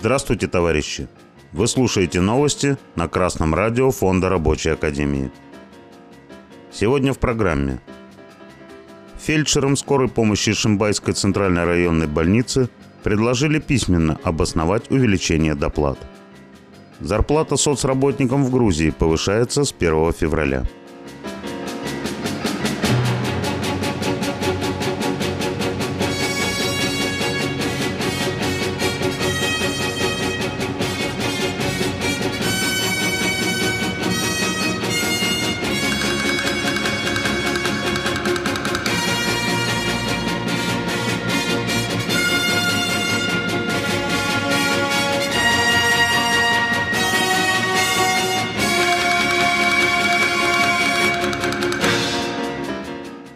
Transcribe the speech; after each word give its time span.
Здравствуйте, 0.00 0.46
товарищи! 0.46 1.08
Вы 1.52 1.68
слушаете 1.68 2.22
новости 2.22 2.78
на 2.96 3.06
Красном 3.06 3.54
радио 3.54 3.90
Фонда 3.90 4.30
Рабочей 4.30 4.70
Академии. 4.70 5.30
Сегодня 6.72 7.12
в 7.12 7.18
программе. 7.18 7.82
Фельдшерам 9.18 9.76
скорой 9.76 10.08
помощи 10.08 10.54
Шимбайской 10.54 11.12
центральной 11.12 11.64
районной 11.64 12.06
больницы 12.06 12.70
предложили 13.02 13.58
письменно 13.58 14.18
обосновать 14.24 14.90
увеличение 14.90 15.54
доплат. 15.54 15.98
Зарплата 17.00 17.56
соцработникам 17.56 18.42
в 18.42 18.50
Грузии 18.50 18.88
повышается 18.88 19.64
с 19.64 19.74
1 19.78 20.14
февраля. 20.14 20.64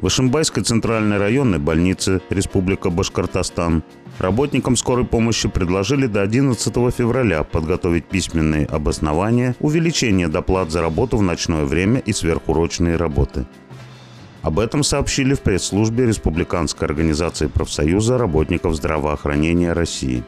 В 0.00 0.08
Ишимбайской 0.08 0.62
центральной 0.62 1.18
районной 1.18 1.58
больнице 1.58 2.22
Республика 2.30 2.88
Башкортостан 2.88 3.82
работникам 4.18 4.74
скорой 4.74 5.04
помощи 5.04 5.46
предложили 5.46 6.06
до 6.06 6.22
11 6.22 6.74
февраля 6.94 7.44
подготовить 7.44 8.06
письменные 8.06 8.64
обоснования 8.64 9.54
увеличения 9.60 10.28
доплат 10.28 10.70
за 10.70 10.80
работу 10.80 11.18
в 11.18 11.22
ночное 11.22 11.66
время 11.66 12.00
и 12.00 12.14
сверхурочные 12.14 12.96
работы. 12.96 13.44
Об 14.40 14.58
этом 14.58 14.84
сообщили 14.84 15.34
в 15.34 15.40
пресс-службе 15.40 16.06
Республиканской 16.06 16.88
организации 16.88 17.48
профсоюза 17.48 18.16
работников 18.16 18.76
здравоохранения 18.76 19.74
России. 19.74 20.24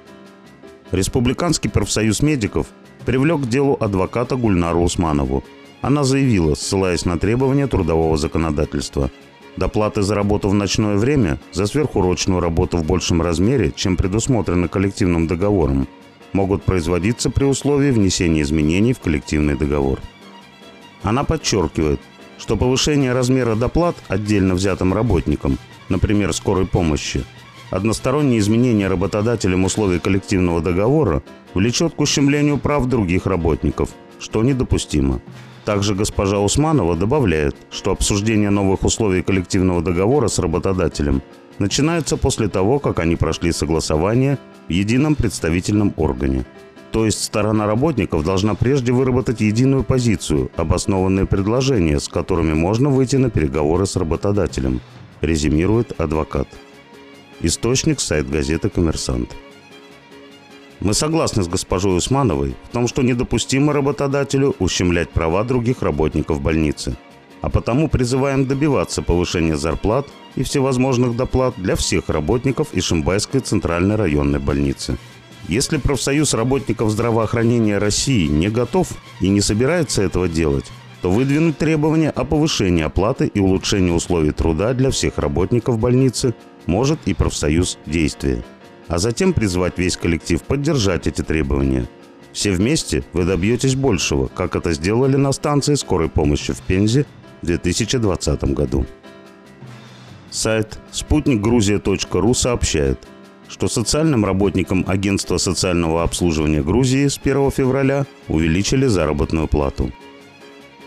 Республиканский 0.91 1.71
профсоюз 1.71 2.21
медиков 2.21 2.67
привлек 3.07 3.41
к 3.41 3.49
делу 3.49 3.79
адвоката 3.81 4.37
Гульнару 4.37 4.83
Усманову. 4.83 5.43
Она 5.81 6.05
заявила, 6.05 6.55
ссылаясь 6.57 7.07
на 7.07 7.19
требования 7.19 7.69
трудового 7.69 8.19
законодательства– 8.19 9.11
Доплаты 9.57 10.03
за 10.03 10.15
работу 10.15 10.49
в 10.49 10.55
ночное 10.55 10.97
время, 10.97 11.39
за 11.53 11.67
сверхурочную 11.67 12.41
работу 12.41 12.79
в 12.79 12.85
большем 12.85 13.21
размере, 13.21 13.73
чем 13.75 13.97
предусмотрено 13.97 14.69
коллективным 14.69 15.27
договором, 15.27 15.89
могут 16.33 16.63
производиться 16.63 17.29
при 17.29 17.45
условии 17.45 17.91
внесения 17.91 18.43
изменений 18.43 18.95
в 18.95 19.01
коллективный 19.01 19.57
договор. 19.57 20.01
Она 21.03 21.25
подчеркивает, 21.25 22.01
что 22.39 22.57
повышение 22.57 23.13
размера 23.13 23.55
доплат 23.55 23.97
отдельно 24.09 24.55
взятым 24.55 24.95
работникам, 24.95 25.59
например, 25.91 26.33
скорой 26.33 26.67
помощи, 26.67 27.25
одностороннее 27.71 28.39
изменение 28.39 28.89
работодателем 28.89 29.65
условий 29.65 29.99
коллективного 29.99 30.63
договора 30.63 31.23
влечет 31.55 31.95
к 31.95 32.01
ущемлению 32.01 32.59
прав 32.59 32.87
других 32.87 33.27
работников, 33.27 33.91
что 34.23 34.43
недопустимо. 34.43 35.21
Также 35.65 35.95
госпожа 35.95 36.39
Усманова 36.39 36.97
добавляет, 36.97 37.57
что 37.71 37.91
обсуждение 37.93 38.51
новых 38.51 38.83
условий 38.85 39.23
коллективного 39.23 39.83
договора 39.83 40.29
с 40.29 40.39
работодателем 40.39 41.23
начинается 41.59 42.17
после 42.17 42.49
того, 42.49 42.79
как 42.79 42.99
они 42.99 43.17
прошли 43.17 43.53
согласование 43.53 44.39
в 44.69 44.71
едином 44.71 45.15
представительном 45.15 45.93
органе. 45.97 46.45
То 46.91 47.07
есть 47.07 47.25
сторона 47.25 47.67
работников 47.67 48.25
должна 48.25 48.55
прежде 48.55 48.93
выработать 48.93 49.41
единую 49.41 49.83
позицию, 49.83 50.51
обоснованные 50.57 51.27
предложения, 51.27 51.99
с 51.99 52.09
которыми 52.09 52.53
можно 52.55 52.91
выйти 52.91 53.17
на 53.17 53.31
переговоры 53.31 53.87
с 53.87 53.97
работодателем, 53.97 54.81
резюмирует 55.21 55.99
адвокат. 55.99 56.49
Источник– 57.41 58.01
сайт 58.01 58.29
газеты 58.29 58.69
«Коммерсант». 58.69 59.31
Мы 60.83 60.95
согласны 60.95 61.45
с 61.45 61.49
госпожой 61.49 61.97
Усмановой 61.97 62.57
в 62.65 62.73
том, 62.73 62.89
что 62.89 63.03
недопустимо 63.03 63.73
работодателю 63.73 64.57
ущемлять 64.59 65.11
права 65.11 65.45
других 65.45 65.81
работников 65.81 66.41
больницы. 66.41 66.97
А 67.41 67.51
потому 67.51 67.89
призываем 67.89 68.47
добиваться 68.47 69.01
повышения 69.01 69.57
зарплат 69.57 70.09
и 70.35 70.43
всевозможных 70.43 71.17
доплат 71.17 71.55
для 71.57 71.77
всех 71.77 72.09
работников 72.09 72.69
Ишимбайской 72.73 73.41
центральной 73.43 73.95
районной 73.95 74.41
больницы. 74.41 74.99
Если 75.47 75.77
профсоюз 75.77 76.35
работников 76.35 76.91
здравоохранения 76.91 77.79
России 77.79 78.27
не 78.27 78.49
готов 78.49 78.89
и 79.21 79.29
не 79.29 79.41
собирается 79.41 80.03
этого 80.03 80.27
делать, 80.27 80.67
то 81.01 81.13
выдвинуть 81.13 81.59
требования 81.59 82.11
о 82.11 82.25
повышении 82.25 82.83
оплаты 82.83 83.29
и 83.29 83.39
улучшении 83.39 83.93
условий 83.93 84.33
труда 84.33 84.75
для 84.75 84.91
всех 84.91 85.19
работников 85.19 85.79
больницы 85.79 86.35
может 86.67 86.99
и 87.07 87.15
профсоюз 87.15 87.79
действия 87.87 88.43
а 88.93 88.99
затем 88.99 89.33
призвать 89.33 89.79
весь 89.79 89.97
коллектив 89.97 90.43
поддержать 90.43 91.07
эти 91.07 91.23
требования. 91.23 91.89
Все 92.35 92.53
вместе 92.53 93.03
вы 93.15 93.25
добьетесь 93.25 93.75
большего, 93.75 94.27
как 94.27 94.55
это 94.55 94.75
сделали 94.75 95.17
на 95.17 95.33
станции 95.33 95.77
скорой 95.77 96.11
помощи 96.11 96.53
в 96.53 96.61
Пензе 96.61 97.07
в 97.41 97.47
2020 97.47 98.45
году. 98.53 98.85
Сайт 100.31 100.79
спутникгрузия.ру 100.91 102.35
сообщает, 102.35 103.09
что 103.49 103.67
социальным 103.67 104.27
работникам 104.27 104.85
Агентства 104.87 105.39
социального 105.39 106.03
обслуживания 106.03 106.63
Грузии 106.63 107.09
с 107.09 107.17
1 107.17 107.51
февраля 107.51 108.05
увеличили 108.29 108.87
заработную 108.89 109.49
плату. 109.49 109.91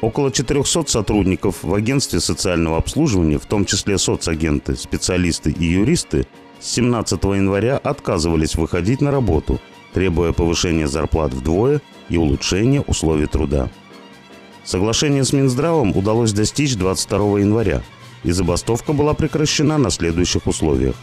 Около 0.02 0.32
400 0.32 0.86
сотрудников 0.86 1.64
в 1.64 1.74
Агентстве 1.74 2.20
социального 2.20 2.78
обслуживания, 2.78 3.40
в 3.40 3.48
том 3.48 3.66
числе 3.66 3.98
соцагенты, 3.98 4.76
специалисты 4.76 5.50
и 5.50 5.66
юристы, 5.66 6.28
с 6.66 6.72
17 6.74 7.24
января 7.26 7.78
отказывались 7.78 8.56
выходить 8.56 9.00
на 9.00 9.12
работу, 9.12 9.62
требуя 9.94 10.34
повышения 10.34 10.88
зарплат 10.88 11.32
вдвое 11.32 11.80
и 12.10 12.18
улучшения 12.18 12.82
условий 12.82 13.28
труда. 13.28 13.70
Соглашение 14.64 15.24
с 15.24 15.32
Минздравом 15.32 15.96
удалось 15.96 16.34
достичь 16.34 16.76
22 16.76 17.42
января, 17.42 17.84
и 18.24 18.32
забастовка 18.32 18.94
была 18.94 19.14
прекращена 19.14 19.78
на 19.78 19.92
следующих 19.92 20.48
условиях. 20.48 20.96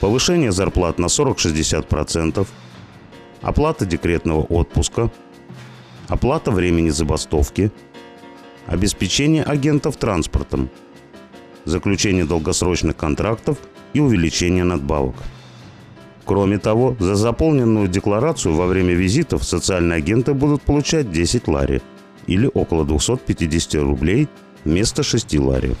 Повышение 0.00 0.52
зарплат 0.52 0.98
на 0.98 1.06
40-60%, 1.06 2.46
оплата 3.40 3.86
декретного 3.86 4.42
отпуска, 4.42 5.10
оплата 6.06 6.50
времени 6.50 6.90
забастовки, 6.90 7.72
обеспечение 8.66 9.42
агентов 9.42 9.96
транспортом, 9.96 10.68
заключение 11.64 12.26
долгосрочных 12.26 12.94
контрактов– 12.94 13.56
и 13.92 14.00
увеличение 14.00 14.64
надбавок. 14.64 15.14
Кроме 16.24 16.58
того, 16.58 16.96
за 16.98 17.14
заполненную 17.14 17.88
декларацию 17.88 18.54
во 18.54 18.66
время 18.66 18.94
визитов 18.94 19.44
социальные 19.44 19.98
агенты 19.98 20.34
будут 20.34 20.62
получать 20.62 21.12
10 21.12 21.46
лари 21.48 21.82
или 22.26 22.50
около 22.52 22.84
250 22.84 23.74
рублей 23.82 24.28
вместо 24.64 25.02
6 25.04 25.38
лари. 25.38 25.76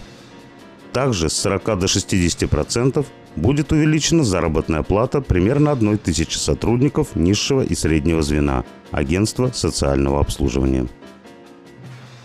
Также 0.92 1.28
с 1.28 1.34
40 1.34 1.78
до 1.78 1.86
60% 1.86 3.04
будет 3.34 3.72
увеличена 3.72 4.24
заработная 4.24 4.82
плата 4.82 5.20
примерно 5.20 5.72
одной 5.72 5.98
тысячи 5.98 6.36
сотрудников 6.38 7.16
низшего 7.16 7.62
и 7.62 7.74
среднего 7.74 8.22
звена 8.22 8.64
агентства 8.92 9.50
социального 9.52 10.20
обслуживания. 10.20 10.86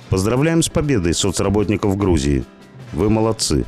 Поздравляем 0.10 0.62
с 0.62 0.70
победой 0.70 1.14
соцработников 1.14 1.98
Грузии. 1.98 2.46
Вы 2.94 3.10
молодцы! 3.10 3.66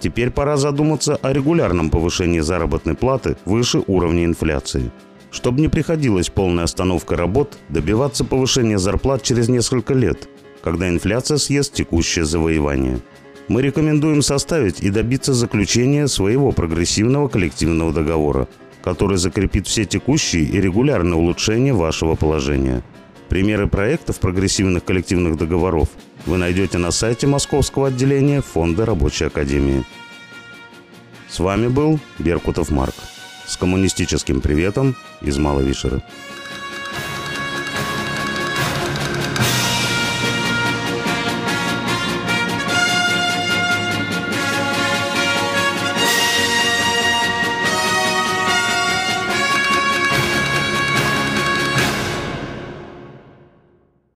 Теперь 0.00 0.30
пора 0.30 0.56
задуматься 0.56 1.16
о 1.16 1.32
регулярном 1.32 1.90
повышении 1.90 2.40
заработной 2.40 2.94
платы 2.94 3.36
выше 3.44 3.82
уровня 3.86 4.24
инфляции. 4.24 4.90
Чтобы 5.30 5.60
не 5.60 5.68
приходилось 5.68 6.28
полная 6.28 6.64
остановка 6.64 7.16
работ, 7.16 7.58
добиваться 7.68 8.24
повышения 8.24 8.78
зарплат 8.78 9.22
через 9.22 9.48
несколько 9.48 9.94
лет, 9.94 10.28
когда 10.62 10.88
инфляция 10.88 11.38
съест 11.38 11.74
текущее 11.74 12.24
завоевание. 12.24 13.00
Мы 13.48 13.62
рекомендуем 13.62 14.22
составить 14.22 14.80
и 14.80 14.90
добиться 14.90 15.34
заключения 15.34 16.06
своего 16.06 16.52
прогрессивного 16.52 17.28
коллективного 17.28 17.92
договора, 17.92 18.48
который 18.82 19.16
закрепит 19.16 19.66
все 19.66 19.84
текущие 19.84 20.44
и 20.44 20.60
регулярные 20.60 21.16
улучшения 21.16 21.74
вашего 21.74 22.14
положения. 22.14 22.82
Примеры 23.28 23.66
проектов 23.66 24.20
прогрессивных 24.20 24.84
коллективных 24.84 25.36
договоров 25.36 25.88
вы 26.26 26.36
найдете 26.36 26.78
на 26.78 26.90
сайте 26.90 27.26
Московского 27.26 27.88
отделения 27.88 28.40
Фонда 28.40 28.86
Рабочей 28.86 29.24
Академии. 29.24 29.84
С 31.28 31.40
вами 31.40 31.68
был 31.68 31.98
Беркутов 32.18 32.70
Марк 32.70 32.94
с 33.46 33.56
коммунистическим 33.56 34.40
приветом 34.40 34.94
из 35.20 35.36
Малой. 35.38 35.74